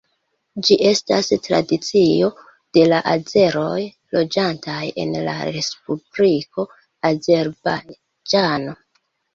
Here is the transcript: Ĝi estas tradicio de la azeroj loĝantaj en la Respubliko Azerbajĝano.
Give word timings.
Ĝi 0.67 0.75
estas 0.91 1.27
tradicio 1.47 2.31
de 2.79 2.87
la 2.93 3.03
azeroj 3.13 3.77
loĝantaj 4.19 4.81
en 5.05 5.17
la 5.29 5.37
Respubliko 5.59 6.69
Azerbajĝano. 7.15 8.79